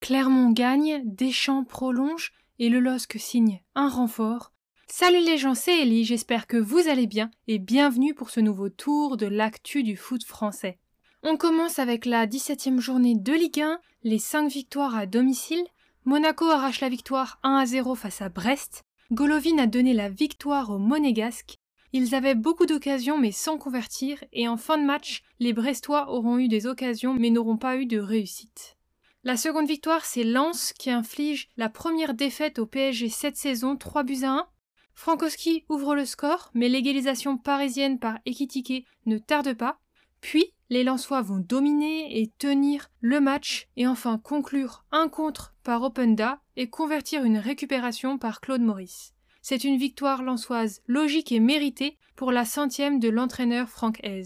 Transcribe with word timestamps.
Clermont 0.00 0.52
gagne, 0.52 1.02
Deschamps 1.04 1.64
prolonge 1.64 2.32
et 2.60 2.68
le 2.68 2.78
LOSC 2.78 3.18
signe 3.18 3.60
un 3.74 3.88
renfort. 3.88 4.52
Salut 4.86 5.24
les 5.24 5.36
gens, 5.36 5.56
c'est 5.56 5.82
Ellie, 5.82 6.04
j'espère 6.04 6.46
que 6.46 6.56
vous 6.56 6.86
allez 6.88 7.08
bien 7.08 7.30
et 7.48 7.58
bienvenue 7.58 8.14
pour 8.14 8.30
ce 8.30 8.38
nouveau 8.38 8.68
tour 8.68 9.16
de 9.16 9.26
l'actu 9.26 9.82
du 9.82 9.96
foot 9.96 10.24
français. 10.24 10.78
On 11.24 11.36
commence 11.36 11.80
avec 11.80 12.06
la 12.06 12.28
17e 12.28 12.78
journée 12.78 13.16
de 13.16 13.32
Ligue 13.32 13.62
1, 13.62 13.80
les 14.04 14.20
5 14.20 14.48
victoires 14.48 14.94
à 14.94 15.06
domicile. 15.06 15.64
Monaco 16.04 16.44
arrache 16.44 16.80
la 16.80 16.88
victoire 16.88 17.40
1 17.42 17.56
à 17.56 17.66
0 17.66 17.96
face 17.96 18.22
à 18.22 18.28
Brest. 18.28 18.84
Golovin 19.10 19.58
a 19.58 19.66
donné 19.66 19.92
la 19.92 20.08
victoire 20.08 20.70
aux 20.70 20.78
Monégasques. 20.78 21.58
Ils 21.98 22.14
avaient 22.14 22.34
beaucoup 22.34 22.66
d'occasions 22.66 23.16
mais 23.16 23.32
sans 23.32 23.56
convertir 23.56 24.22
et 24.34 24.48
en 24.48 24.58
fin 24.58 24.76
de 24.76 24.84
match, 24.84 25.22
les 25.38 25.54
Brestois 25.54 26.10
auront 26.10 26.36
eu 26.36 26.46
des 26.46 26.66
occasions 26.66 27.14
mais 27.14 27.30
n'auront 27.30 27.56
pas 27.56 27.78
eu 27.78 27.86
de 27.86 27.98
réussite. 27.98 28.76
La 29.24 29.38
seconde 29.38 29.66
victoire, 29.66 30.04
c'est 30.04 30.22
Lens 30.22 30.74
qui 30.74 30.90
inflige 30.90 31.48
la 31.56 31.70
première 31.70 32.12
défaite 32.12 32.58
au 32.58 32.66
PSG 32.66 33.08
cette 33.08 33.38
saison, 33.38 33.76
3 33.76 34.02
buts 34.02 34.24
à 34.24 34.32
1. 34.32 34.46
Frankowski 34.92 35.64
ouvre 35.70 35.94
le 35.94 36.04
score, 36.04 36.50
mais 36.52 36.68
l'égalisation 36.68 37.38
parisienne 37.38 37.98
par 37.98 38.18
Ekitike 38.26 38.86
ne 39.06 39.16
tarde 39.16 39.54
pas. 39.54 39.80
Puis, 40.20 40.52
les 40.68 40.84
Lensois 40.84 41.22
vont 41.22 41.38
dominer 41.38 42.20
et 42.20 42.30
tenir 42.36 42.90
le 43.00 43.20
match 43.20 43.68
et 43.78 43.86
enfin 43.86 44.18
conclure 44.18 44.84
un 44.92 45.08
contre 45.08 45.54
par 45.62 45.82
Openda 45.82 46.42
et 46.56 46.68
convertir 46.68 47.24
une 47.24 47.38
récupération 47.38 48.18
par 48.18 48.42
Claude 48.42 48.60
Maurice. 48.60 49.15
C'est 49.48 49.62
une 49.62 49.76
victoire 49.76 50.24
lensoise 50.24 50.82
logique 50.88 51.30
et 51.30 51.38
méritée 51.38 51.98
pour 52.16 52.32
la 52.32 52.44
centième 52.44 52.98
de 52.98 53.08
l'entraîneur 53.08 53.68
Franck 53.68 54.00
Hez. 54.02 54.24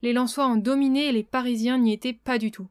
Les 0.00 0.14
Lensois 0.14 0.46
ont 0.46 0.56
dominé 0.56 1.08
et 1.08 1.12
les 1.12 1.22
Parisiens 1.22 1.76
n'y 1.76 1.92
étaient 1.92 2.14
pas 2.14 2.38
du 2.38 2.50
tout. 2.50 2.66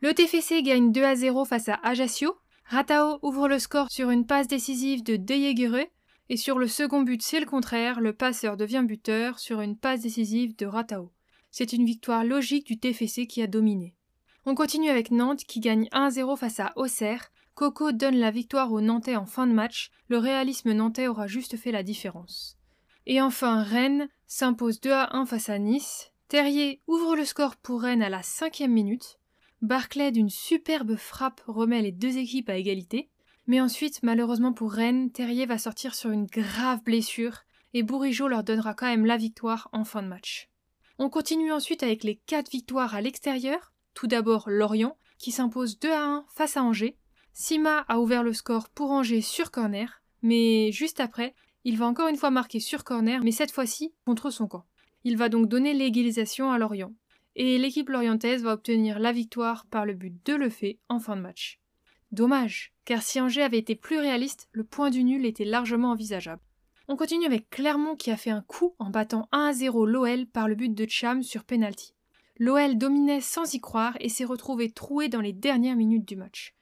Le 0.00 0.12
TFC 0.12 0.64
gagne 0.64 0.90
2 0.90 1.04
à 1.04 1.14
0 1.14 1.44
face 1.44 1.68
à 1.68 1.78
Ajaccio. 1.84 2.34
Ratao 2.64 3.20
ouvre 3.22 3.46
le 3.46 3.60
score 3.60 3.92
sur 3.92 4.10
une 4.10 4.26
passe 4.26 4.48
décisive 4.48 5.04
de 5.04 5.14
De 5.14 5.86
Et 6.30 6.36
sur 6.36 6.58
le 6.58 6.66
second 6.66 7.02
but, 7.02 7.22
c'est 7.22 7.38
le 7.38 7.46
contraire, 7.46 8.00
le 8.00 8.12
passeur 8.12 8.56
devient 8.56 8.82
buteur 8.84 9.38
sur 9.38 9.60
une 9.60 9.76
passe 9.76 10.00
décisive 10.00 10.56
de 10.56 10.66
Ratao. 10.66 11.12
C'est 11.52 11.72
une 11.72 11.86
victoire 11.86 12.24
logique 12.24 12.66
du 12.66 12.80
TFC 12.80 13.28
qui 13.28 13.40
a 13.40 13.46
dominé. 13.46 13.94
On 14.46 14.56
continue 14.56 14.90
avec 14.90 15.12
Nantes 15.12 15.44
qui 15.44 15.60
gagne 15.60 15.86
1-0 15.92 16.36
face 16.36 16.58
à 16.58 16.72
Auxerre. 16.74 17.30
Coco 17.56 17.90
donne 17.90 18.18
la 18.18 18.30
victoire 18.30 18.70
aux 18.70 18.82
Nantais 18.82 19.16
en 19.16 19.24
fin 19.24 19.46
de 19.46 19.54
match. 19.54 19.90
Le 20.08 20.18
réalisme 20.18 20.72
nantais 20.72 21.06
aura 21.06 21.26
juste 21.26 21.56
fait 21.56 21.72
la 21.72 21.82
différence. 21.82 22.58
Et 23.06 23.22
enfin, 23.22 23.62
Rennes 23.62 24.08
s'impose 24.26 24.78
2 24.82 24.92
à 24.92 25.16
1 25.16 25.24
face 25.24 25.48
à 25.48 25.58
Nice. 25.58 26.12
Terrier 26.28 26.82
ouvre 26.86 27.16
le 27.16 27.24
score 27.24 27.56
pour 27.56 27.80
Rennes 27.80 28.02
à 28.02 28.10
la 28.10 28.22
cinquième 28.22 28.72
minute. 28.72 29.18
Barclay 29.62 30.12
d'une 30.12 30.28
superbe 30.28 30.96
frappe 30.96 31.40
remet 31.46 31.80
les 31.80 31.92
deux 31.92 32.18
équipes 32.18 32.50
à 32.50 32.58
égalité. 32.58 33.08
Mais 33.46 33.62
ensuite, 33.62 34.02
malheureusement 34.02 34.52
pour 34.52 34.72
Rennes, 34.72 35.10
Terrier 35.10 35.46
va 35.46 35.56
sortir 35.56 35.94
sur 35.94 36.10
une 36.10 36.26
grave 36.26 36.82
blessure 36.82 37.38
et 37.72 37.82
Bourigeau 37.82 38.28
leur 38.28 38.44
donnera 38.44 38.74
quand 38.74 38.86
même 38.86 39.06
la 39.06 39.16
victoire 39.16 39.70
en 39.72 39.84
fin 39.84 40.02
de 40.02 40.08
match. 40.08 40.50
On 40.98 41.08
continue 41.08 41.52
ensuite 41.52 41.82
avec 41.82 42.04
les 42.04 42.16
quatre 42.16 42.50
victoires 42.50 42.94
à 42.94 43.00
l'extérieur. 43.00 43.72
Tout 43.94 44.08
d'abord 44.08 44.50
Lorient, 44.50 44.98
qui 45.16 45.32
s'impose 45.32 45.78
2 45.78 45.90
à 45.90 46.04
1 46.04 46.26
face 46.28 46.58
à 46.58 46.62
Angers. 46.62 46.98
Sima 47.38 47.84
a 47.86 48.00
ouvert 48.00 48.22
le 48.22 48.32
score 48.32 48.70
pour 48.70 48.92
Angers 48.92 49.20
sur 49.20 49.50
corner, 49.50 50.00
mais 50.22 50.72
juste 50.72 51.00
après, 51.00 51.34
il 51.64 51.76
va 51.76 51.84
encore 51.84 52.08
une 52.08 52.16
fois 52.16 52.30
marquer 52.30 52.60
sur 52.60 52.82
corner, 52.82 53.22
mais 53.22 53.30
cette 53.30 53.50
fois-ci 53.50 53.92
contre 54.06 54.30
son 54.30 54.46
camp. 54.46 54.64
Il 55.04 55.18
va 55.18 55.28
donc 55.28 55.46
donner 55.46 55.74
l'égalisation 55.74 56.50
à 56.50 56.56
Lorient 56.56 56.94
et 57.34 57.58
l'équipe 57.58 57.90
lorientaise 57.90 58.42
va 58.42 58.54
obtenir 58.54 58.98
la 58.98 59.12
victoire 59.12 59.66
par 59.66 59.84
le 59.84 59.92
but 59.92 60.14
de 60.24 60.32
Lefebvre 60.32 60.78
en 60.88 60.98
fin 60.98 61.14
de 61.14 61.20
match. 61.20 61.60
Dommage, 62.10 62.72
car 62.86 63.02
si 63.02 63.20
Angers 63.20 63.42
avait 63.42 63.58
été 63.58 63.74
plus 63.74 63.98
réaliste, 63.98 64.48
le 64.52 64.64
point 64.64 64.88
du 64.88 65.04
nul 65.04 65.26
était 65.26 65.44
largement 65.44 65.90
envisageable. 65.90 66.40
On 66.88 66.96
continue 66.96 67.26
avec 67.26 67.50
Clermont 67.50 67.96
qui 67.96 68.10
a 68.10 68.16
fait 68.16 68.30
un 68.30 68.40
coup 68.48 68.74
en 68.78 68.88
battant 68.88 69.28
1 69.32 69.48
à 69.48 69.52
0 69.52 69.84
l'OL 69.84 70.26
par 70.26 70.48
le 70.48 70.54
but 70.54 70.72
de 70.72 70.86
Cham 70.88 71.22
sur 71.22 71.44
penalty. 71.44 71.92
L'OL 72.38 72.78
dominait 72.78 73.20
sans 73.20 73.52
y 73.52 73.60
croire 73.60 73.94
et 74.00 74.08
s'est 74.08 74.24
retrouvé 74.24 74.70
troué 74.70 75.10
dans 75.10 75.20
les 75.20 75.34
dernières 75.34 75.76
minutes 75.76 76.08
du 76.08 76.16
match. 76.16 76.56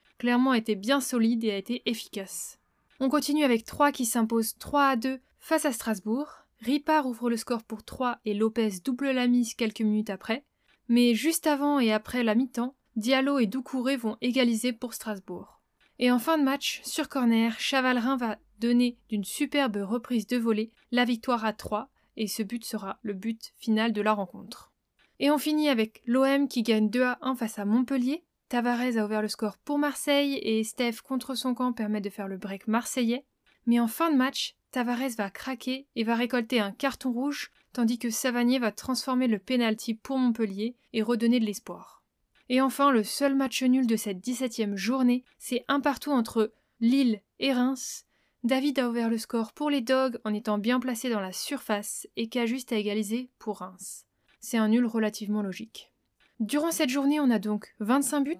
Était 0.55 0.75
bien 0.75 1.01
solide 1.01 1.43
et 1.43 1.51
a 1.51 1.57
été 1.57 1.81
efficace. 1.85 2.59
On 2.99 3.09
continue 3.09 3.43
avec 3.43 3.65
3 3.65 3.91
qui 3.91 4.05
s'impose 4.05 4.57
3 4.57 4.83
à 4.83 4.95
2 4.95 5.19
face 5.39 5.65
à 5.65 5.71
Strasbourg. 5.71 6.27
Ripard 6.61 7.05
ouvre 7.05 7.29
le 7.29 7.37
score 7.37 7.63
pour 7.63 7.83
3 7.83 8.19
et 8.25 8.33
Lopez 8.33 8.79
double 8.83 9.11
la 9.11 9.27
mise 9.27 9.53
quelques 9.53 9.81
minutes 9.81 10.09
après. 10.09 10.43
Mais 10.87 11.13
juste 11.13 11.45
avant 11.45 11.79
et 11.79 11.91
après 11.91 12.23
la 12.23 12.33
mi-temps, 12.33 12.75
Diallo 12.95 13.37
et 13.37 13.45
Doucouré 13.45 13.97
vont 13.97 14.17
égaliser 14.21 14.73
pour 14.73 14.93
Strasbourg. 14.93 15.61
Et 15.99 16.09
en 16.09 16.19
fin 16.19 16.37
de 16.37 16.43
match, 16.43 16.81
sur 16.83 17.07
corner, 17.07 17.59
Chavalrin 17.59 18.17
va 18.17 18.37
donner 18.59 18.97
d'une 19.09 19.25
superbe 19.25 19.77
reprise 19.77 20.27
de 20.27 20.37
volée 20.37 20.71
la 20.91 21.05
victoire 21.05 21.45
à 21.45 21.53
3 21.53 21.89
et 22.17 22.27
ce 22.27 22.41
but 22.41 22.65
sera 22.65 22.97
le 23.03 23.13
but 23.13 23.53
final 23.57 23.93
de 23.93 24.01
la 24.01 24.13
rencontre. 24.13 24.71
Et 25.19 25.29
on 25.29 25.37
finit 25.37 25.69
avec 25.69 26.01
l'OM 26.05 26.47
qui 26.47 26.63
gagne 26.63 26.89
2 26.89 27.03
à 27.03 27.17
1 27.21 27.35
face 27.35 27.59
à 27.59 27.65
Montpellier. 27.65 28.23
Tavares 28.49 28.97
a 28.97 29.05
ouvert 29.05 29.21
le 29.21 29.27
score 29.27 29.57
pour 29.57 29.79
Marseille 29.79 30.35
et 30.35 30.63
Steph 30.63 31.01
contre 31.03 31.35
son 31.35 31.55
camp 31.55 31.73
permet 31.73 32.01
de 32.01 32.09
faire 32.09 32.27
le 32.27 32.37
break 32.37 32.67
marseillais. 32.67 33.25
Mais 33.65 33.79
en 33.79 33.87
fin 33.87 34.11
de 34.11 34.17
match, 34.17 34.55
Tavares 34.71 35.15
va 35.17 35.31
craquer 35.31 35.87
et 35.95 36.03
va 36.03 36.15
récolter 36.15 36.59
un 36.59 36.71
carton 36.71 37.11
rouge 37.11 37.51
tandis 37.73 37.99
que 37.99 38.09
Savanier 38.09 38.59
va 38.59 38.71
transformer 38.71 39.27
le 39.27 39.39
penalty 39.39 39.95
pour 39.95 40.17
Montpellier 40.17 40.75
et 40.93 41.01
redonner 41.01 41.39
de 41.39 41.45
l'espoir. 41.45 42.03
Et 42.47 42.61
enfin, 42.61 42.91
le 42.91 43.03
seul 43.03 43.35
match 43.35 43.63
nul 43.63 43.87
de 43.87 43.95
cette 43.95 44.25
17e 44.25 44.75
journée, 44.75 45.23
c'est 45.39 45.65
un 45.67 45.81
partout 45.81 46.11
entre 46.11 46.53
Lille 46.79 47.21
et 47.39 47.51
Reims. 47.51 48.05
David 48.43 48.77
a 48.79 48.87
ouvert 48.87 49.09
le 49.09 49.17
score 49.17 49.51
pour 49.53 49.69
les 49.69 49.81
Dogs 49.81 50.19
en 50.23 50.33
étant 50.33 50.57
bien 50.57 50.79
placé 50.79 51.09
dans 51.09 51.19
la 51.19 51.33
surface 51.33 52.07
et 52.15 52.29
qu'a 52.29 52.45
juste 52.45 52.71
à 52.71 52.77
égaliser 52.77 53.29
pour 53.39 53.57
Reims. 53.57 54.05
C'est 54.39 54.57
un 54.57 54.67
nul 54.67 54.85
relativement 54.85 55.41
logique. 55.41 55.91
Durant 56.39 56.71
cette 56.71 56.89
journée, 56.89 57.19
on 57.19 57.29
a 57.29 57.39
donc 57.39 57.73
25 57.79 58.21
buts. 58.21 58.37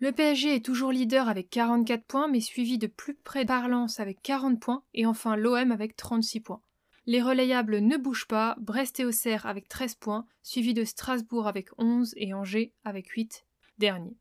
Le 0.00 0.12
PSG 0.12 0.56
est 0.56 0.64
toujours 0.64 0.92
leader 0.92 1.28
avec 1.28 1.48
44 1.48 2.04
points, 2.04 2.28
mais 2.28 2.40
suivi 2.40 2.76
de 2.76 2.88
plus 2.88 3.14
près 3.14 3.46
par 3.46 3.64
avec 3.98 4.20
40 4.20 4.60
points, 4.60 4.82
et 4.94 5.06
enfin 5.06 5.36
l'OM 5.36 5.70
avec 5.70 5.96
36 5.96 6.40
points. 6.40 6.60
Les 7.06 7.22
relayables 7.22 7.78
ne 7.78 7.96
bougent 7.96 8.26
pas, 8.26 8.56
Brest 8.60 9.00
et 9.00 9.04
Auxerre 9.04 9.46
avec 9.46 9.68
13 9.68 9.94
points, 9.94 10.26
suivi 10.42 10.74
de 10.74 10.84
Strasbourg 10.84 11.46
avec 11.46 11.68
11 11.78 12.12
et 12.16 12.34
Angers 12.34 12.74
avec 12.84 13.08
8 13.08 13.46
derniers. 13.78 14.16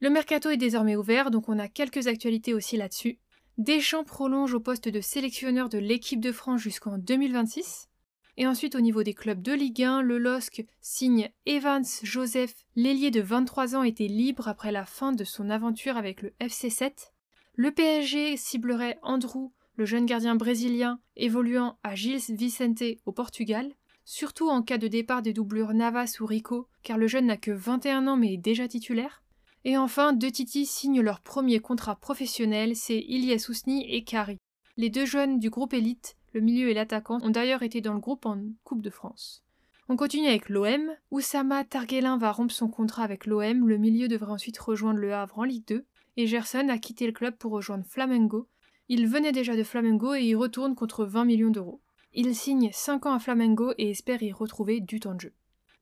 Le 0.00 0.10
mercato 0.10 0.48
est 0.48 0.56
désormais 0.56 0.96
ouvert, 0.96 1.30
donc 1.30 1.48
on 1.50 1.58
a 1.58 1.68
quelques 1.68 2.06
actualités 2.06 2.54
aussi 2.54 2.78
là-dessus. 2.78 3.18
Deschamps 3.58 4.04
prolonge 4.04 4.54
au 4.54 4.60
poste 4.60 4.88
de 4.88 5.02
sélectionneur 5.02 5.68
de 5.68 5.76
l'équipe 5.76 6.20
de 6.20 6.32
France 6.32 6.62
jusqu'en 6.62 6.96
2026. 6.96 7.89
Et 8.40 8.46
ensuite, 8.46 8.74
au 8.74 8.80
niveau 8.80 9.02
des 9.02 9.12
clubs 9.12 9.42
de 9.42 9.52
Ligue 9.52 9.82
1, 9.82 10.00
le 10.00 10.16
LOSC 10.16 10.64
signe 10.80 11.28
Evans 11.44 11.84
Joseph. 12.02 12.54
L'ailier 12.74 13.10
de 13.10 13.20
23 13.20 13.76
ans 13.76 13.82
était 13.82 14.06
libre 14.06 14.48
après 14.48 14.72
la 14.72 14.86
fin 14.86 15.12
de 15.12 15.24
son 15.24 15.50
aventure 15.50 15.98
avec 15.98 16.22
le 16.22 16.32
FC7. 16.40 17.10
Le 17.54 17.70
PSG 17.70 18.38
ciblerait 18.38 18.98
Andrew 19.02 19.50
le 19.76 19.84
jeune 19.84 20.06
gardien 20.06 20.36
brésilien 20.36 21.00
évoluant 21.16 21.78
à 21.82 21.94
Gilles 21.94 22.34
Vicente 22.34 22.82
au 23.04 23.12
Portugal, 23.12 23.74
surtout 24.06 24.48
en 24.48 24.62
cas 24.62 24.78
de 24.78 24.88
départ 24.88 25.20
des 25.20 25.34
doublures 25.34 25.74
Navas 25.74 26.16
ou 26.20 26.24
Rico, 26.24 26.66
car 26.82 26.96
le 26.96 27.08
jeune 27.08 27.26
n'a 27.26 27.36
que 27.36 27.50
21 27.50 28.06
ans 28.06 28.16
mais 28.16 28.32
est 28.32 28.38
déjà 28.38 28.66
titulaire. 28.68 29.22
Et 29.64 29.76
enfin, 29.76 30.14
deux 30.14 30.30
Titi 30.30 30.64
signent 30.64 31.02
leur 31.02 31.20
premier 31.20 31.60
contrat 31.60 31.96
professionnel, 31.96 32.74
c'est 32.74 33.00
Ilyes 33.00 33.50
Ousni 33.50 33.84
et 33.94 34.02
Kari. 34.02 34.38
Les 34.78 34.88
deux 34.88 35.04
jeunes 35.04 35.38
du 35.38 35.50
groupe 35.50 35.74
élite, 35.74 36.16
le 36.32 36.40
milieu 36.40 36.68
et 36.68 36.74
l'attaquant, 36.74 37.20
ont 37.22 37.30
d'ailleurs 37.30 37.62
été 37.62 37.80
dans 37.80 37.94
le 37.94 38.00
groupe 38.00 38.26
en 38.26 38.40
Coupe 38.64 38.82
de 38.82 38.90
France. 38.90 39.44
On 39.88 39.96
continue 39.96 40.28
avec 40.28 40.48
l'OM. 40.48 40.90
Oussama 41.10 41.64
Targuelin 41.64 42.18
va 42.18 42.30
rompre 42.30 42.54
son 42.54 42.68
contrat 42.68 43.04
avec 43.04 43.26
l'OM, 43.26 43.68
le 43.68 43.76
milieu 43.76 44.08
devrait 44.08 44.32
ensuite 44.32 44.58
rejoindre 44.58 45.00
le 45.00 45.14
Havre 45.14 45.38
en 45.38 45.44
Ligue 45.44 45.66
2, 45.66 45.84
et 46.16 46.26
Gerson 46.26 46.68
a 46.68 46.78
quitté 46.78 47.06
le 47.06 47.12
club 47.12 47.36
pour 47.36 47.52
rejoindre 47.52 47.84
Flamengo, 47.84 48.48
il 48.92 49.06
venait 49.06 49.30
déjà 49.30 49.54
de 49.54 49.62
Flamengo 49.62 50.14
et 50.14 50.24
y 50.24 50.34
retourne 50.34 50.74
contre 50.74 51.04
20 51.04 51.24
millions 51.24 51.50
d'euros. 51.50 51.80
Il 52.12 52.34
signe 52.34 52.70
5 52.72 53.06
ans 53.06 53.14
à 53.14 53.20
Flamengo 53.20 53.72
et 53.78 53.90
espère 53.90 54.20
y 54.20 54.32
retrouver 54.32 54.80
du 54.80 54.98
temps 54.98 55.14
de 55.14 55.20
jeu. 55.20 55.32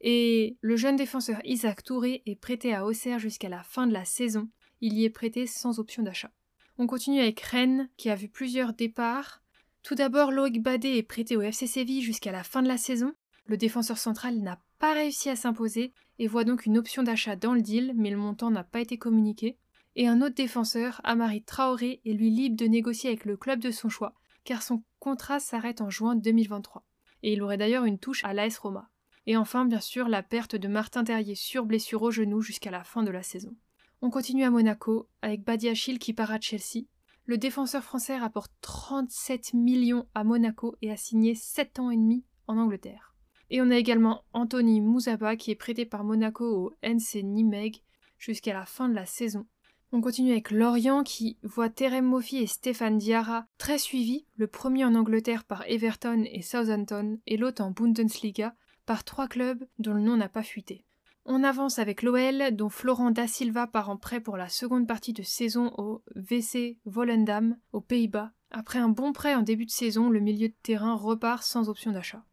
Et 0.02 0.58
le 0.61 0.76
jeune 0.76 0.96
défenseur 0.96 1.40
Isaac 1.46 1.82
Touré 1.82 2.22
est 2.26 2.37
prêté 2.37 2.75
à 2.75 2.84
Auxerre 2.84 3.19
jusqu'à 3.19 3.49
la 3.49 3.62
fin 3.62 3.87
de 3.87 3.94
la 3.94 4.05
saison. 4.05 4.50
Il 4.82 4.93
y 4.93 5.06
est 5.06 5.11
prêté 5.11 5.46
sans 5.46 5.78
option 5.78 6.02
d'achat. 6.02 6.31
On 6.76 6.87
continue 6.87 7.20
avec 7.20 7.40
Rennes, 7.40 7.88
qui 7.96 8.11
a 8.11 8.14
vu 8.14 8.28
plusieurs 8.28 8.75
départs. 8.75 9.40
Tout 9.82 9.94
d'abord, 9.94 10.30
Loïc 10.30 10.62
Badé 10.62 10.96
est 10.96 11.02
prêté 11.02 11.36
au 11.36 11.42
FC 11.42 11.66
Séville 11.66 12.02
jusqu'à 12.02 12.32
la 12.32 12.42
fin 12.42 12.62
de 12.62 12.69
la 12.69 12.78
saison. 12.78 13.14
Le 13.46 13.56
défenseur 13.56 13.98
central 13.98 14.38
n'a 14.38 14.60
pas 14.78 14.92
réussi 14.92 15.30
à 15.30 15.36
s'imposer 15.36 15.92
et 16.19 16.26
voit 16.26 16.44
donc 16.44 16.66
une 16.66 16.78
option 16.78 17.02
d'achat 17.02 17.36
dans 17.36 17.54
le 17.54 17.62
deal, 17.62 17.94
mais 17.96 18.10
le 18.10 18.16
montant 18.16 18.50
n'a 18.50 18.64
pas 18.64 18.80
été 18.80 18.98
communiqué 18.98 19.56
et 19.98 20.06
un 20.06 20.22
autre 20.22 20.36
défenseur, 20.36 21.00
Amari 21.02 21.42
Traoré, 21.42 22.00
est 22.04 22.12
lui 22.12 22.30
libre 22.30 22.56
de 22.56 22.66
négocier 22.66 23.10
avec 23.10 23.25
le 23.25 23.36
club 23.36 23.58
de 23.58 23.72
son 23.72 23.88
choix, 23.88 24.14
car 24.44 24.62
son 24.62 24.84
contrat 25.00 25.40
s'arrête 25.40 25.81
en 25.81 25.90
juin 25.90 26.14
2023. 26.14 26.84
et 27.24 27.32
il 27.32 27.42
aurait 27.42 27.56
d'ailleurs 27.56 27.84
une 27.84 27.98
touche 27.98 28.24
à 28.24 28.32
l'AS 28.32 28.58
Roma. 28.58 28.88
Et 29.26 29.36
enfin, 29.36 29.64
bien 29.64 29.81
sûr, 29.81 30.08
la 30.08 30.22
perte 30.22 30.54
de 30.54 30.69
Martin 30.69 31.02
Terrier 31.02 31.34
sur 31.34 31.66
blessure 31.66 32.02
au 32.02 32.12
genou 32.12 32.42
jusqu'à 32.42 32.70
la 32.70 32.84
fin 32.84 33.02
de 33.02 33.10
la 33.10 33.24
saison. 33.24 33.56
On 34.00 34.08
continue 34.08 34.44
à 34.44 34.50
Monaco, 34.50 35.08
avec 35.20 35.42
Badiachil 35.42 35.98
qui 35.98 36.12
part 36.12 36.31
à 36.31 36.40
Chelsea. 36.40 36.86
Le 37.28 37.36
défenseur 37.36 37.84
français 37.84 38.16
rapporte 38.16 38.50
37 38.62 39.52
millions 39.52 40.06
à 40.14 40.25
Monaco 40.25 40.76
et 40.80 40.90
a 40.90 40.96
signé 40.96 41.34
7 41.34 41.78
ans 41.78 41.90
et 41.90 41.96
demi 41.96 42.25
en 42.46 42.56
Angleterre. 42.56 43.14
Et 43.50 43.60
on 43.60 43.70
a 43.70 43.76
également 43.76 44.25
Anthony 44.32 44.80
Mouzaba 44.80 45.36
qui 45.36 45.50
est 45.50 45.54
prêté 45.54 45.84
par 45.84 46.04
Monaco 46.04 46.46
au 46.46 46.72
NC 46.82 47.22
Nimeg 47.25 47.82
jusqu'à 48.16 48.54
la 48.54 48.64
fin 48.64 48.88
de 48.88 48.94
la 48.94 49.04
saison. 49.04 49.46
On 49.92 50.00
continue 50.00 50.32
avec 50.32 50.50
Lorient 50.50 51.02
qui 51.02 51.36
voit 51.42 51.69
Terem 51.69 52.06
Moffi 52.06 52.38
et 52.38 52.46
Stéphane 52.46 52.96
Diarra 52.96 53.46
très 53.58 53.76
suivis, 53.76 54.24
le 54.36 54.46
premier 54.46 54.86
en 54.86 54.94
Angleterre 54.94 55.44
par 55.44 55.64
Everton 55.66 56.24
et 56.24 56.40
Southampton 56.40 57.19
et 57.26 57.36
l'autre 57.36 57.62
en 57.62 57.72
Bundesliga 57.72 58.54
par 58.86 59.04
trois 59.04 59.28
clubs 59.28 59.69
dont 59.78 59.92
le 59.92 60.00
nom 60.00 60.16
n'a 60.16 60.31
pas 60.31 60.42
fuité. 60.42 60.86
On 61.30 61.44
avance 61.44 61.78
avec 61.78 62.02
l'OL 62.02 62.56
dont 62.56 62.70
Florent 62.70 63.10
Da 63.10 63.26
Silva 63.26 63.66
part 63.66 63.90
en 63.90 63.98
prêt 63.98 64.19
pour 64.19 64.38
la 64.38 64.48
seconde 64.48 64.86
partie 64.86 65.12
de 65.12 65.22
saison 65.22 65.75
au 65.76 66.02
VC 66.16 66.78
Volendam 66.86 67.58
aux 67.75 67.82
Pays-Bas. 67.82 68.32
Après 68.50 68.78
un 68.78 68.88
bon 68.88 69.12
prêt 69.12 69.34
en 69.34 69.42
début 69.42 69.66
de 69.66 69.70
saison, 69.70 70.08
le 70.08 70.20
milieu 70.20 70.48
de 70.48 70.54
terrain 70.62 70.94
repart 70.94 71.42
sans 71.42 71.69
option 71.69 71.92
d'achat. 71.92 72.25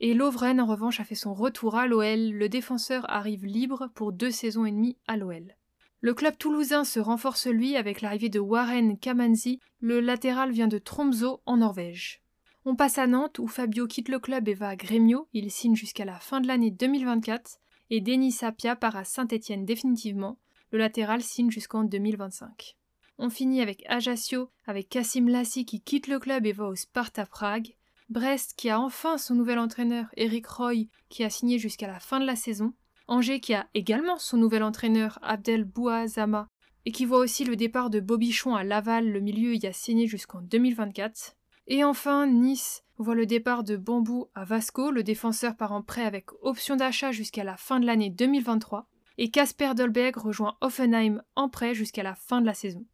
Et 0.00 0.12
Lovren 0.12 0.60
en 0.60 0.66
revanche 0.66 1.00
a 1.00 1.04
fait 1.04 1.14
son 1.14 1.32
retour 1.32 1.76
à 1.76 1.86
l'OL, 1.86 2.28
le 2.30 2.48
défenseur 2.50 3.10
arrive 3.10 3.46
libre 3.46 3.88
pour 3.94 4.12
deux 4.12 4.30
saisons 4.30 4.66
et 4.66 4.70
demie 4.70 4.98
à 5.06 5.16
l'OL. 5.16 5.56
Le 6.02 6.12
club 6.12 6.36
toulousain 6.36 6.84
se 6.84 7.00
renforce 7.00 7.46
lui 7.46 7.78
avec 7.78 8.02
l'arrivée 8.02 8.28
de 8.28 8.38
Warren 8.38 8.98
Kamanzi, 8.98 9.60
le 9.80 10.00
latéral 10.00 10.52
vient 10.52 10.68
de 10.68 10.76
Tromsø 10.76 11.38
en 11.46 11.56
Norvège. 11.56 12.22
On 12.66 12.76
passe 12.76 12.98
à 12.98 13.06
Nantes 13.06 13.38
où 13.38 13.46
Fabio 13.46 13.86
quitte 13.86 14.10
le 14.10 14.18
club 14.18 14.46
et 14.46 14.54
va 14.54 14.68
à 14.68 14.76
Grêmio, 14.76 15.26
il 15.32 15.50
signe 15.50 15.74
jusqu'à 15.74 16.04
la 16.04 16.18
fin 16.18 16.42
de 16.42 16.48
l'année 16.48 16.70
2024 16.70 17.58
et 17.92 18.00
Denis 18.00 18.32
Sapia 18.32 18.74
part 18.74 18.96
à 18.96 19.04
Saint-Étienne 19.04 19.66
définitivement, 19.66 20.38
le 20.70 20.78
latéral 20.78 21.20
signe 21.20 21.50
jusqu'en 21.50 21.84
2025. 21.84 22.78
On 23.18 23.28
finit 23.28 23.60
avec 23.60 23.84
Ajaccio, 23.86 24.48
avec 24.66 24.88
Kassim 24.88 25.28
Lassi 25.28 25.66
qui 25.66 25.82
quitte 25.82 26.06
le 26.06 26.18
club 26.18 26.46
et 26.46 26.52
va 26.52 26.68
au 26.68 26.74
Sparta 26.74 27.26
Prague, 27.26 27.76
Brest 28.08 28.54
qui 28.56 28.70
a 28.70 28.80
enfin 28.80 29.18
son 29.18 29.34
nouvel 29.34 29.58
entraîneur 29.58 30.06
Eric 30.16 30.46
Roy 30.46 30.86
qui 31.10 31.22
a 31.22 31.28
signé 31.28 31.58
jusqu'à 31.58 31.86
la 31.86 32.00
fin 32.00 32.18
de 32.18 32.24
la 32.24 32.34
saison, 32.34 32.72
Angers 33.08 33.40
qui 33.40 33.52
a 33.52 33.68
également 33.74 34.16
son 34.16 34.38
nouvel 34.38 34.62
entraîneur 34.62 35.18
Abdel 35.20 35.64
Bouazama 35.64 36.48
et 36.86 36.92
qui 36.92 37.04
voit 37.04 37.18
aussi 37.18 37.44
le 37.44 37.56
départ 37.56 37.90
de 37.90 38.00
Bobichon 38.00 38.56
à 38.56 38.64
Laval, 38.64 39.06
le 39.06 39.20
milieu 39.20 39.54
y 39.54 39.66
a 39.66 39.72
signé 39.74 40.06
jusqu'en 40.06 40.40
2024. 40.40 41.36
Et 41.72 41.84
enfin, 41.84 42.26
Nice 42.26 42.84
voit 42.98 43.14
le 43.14 43.24
départ 43.24 43.64
de 43.64 43.78
Bambou 43.78 44.28
à 44.34 44.44
Vasco, 44.44 44.90
le 44.90 45.02
défenseur 45.02 45.56
part 45.56 45.72
en 45.72 45.80
prêt 45.80 46.04
avec 46.04 46.26
option 46.42 46.76
d'achat 46.76 47.12
jusqu'à 47.12 47.44
la 47.44 47.56
fin 47.56 47.80
de 47.80 47.86
l'année 47.86 48.10
2023. 48.10 48.86
Et 49.16 49.30
Casper 49.30 49.72
Dolberg 49.74 50.14
rejoint 50.18 50.58
Offenheim 50.60 51.22
en 51.34 51.48
prêt 51.48 51.72
jusqu'à 51.74 52.02
la 52.02 52.14
fin 52.14 52.42
de 52.42 52.46
la 52.46 52.52
saison. 52.52 52.84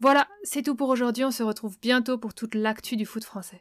Voilà, 0.00 0.26
c'est 0.44 0.62
tout 0.62 0.74
pour 0.74 0.88
aujourd'hui, 0.88 1.24
on 1.24 1.30
se 1.30 1.42
retrouve 1.42 1.78
bientôt 1.78 2.16
pour 2.16 2.32
toute 2.32 2.54
l'actu 2.54 2.96
du 2.96 3.04
foot 3.04 3.22
français. 3.22 3.50